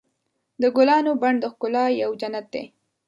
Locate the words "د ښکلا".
1.41-1.85